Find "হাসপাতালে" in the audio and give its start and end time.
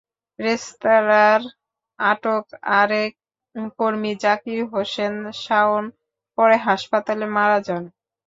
6.67-7.25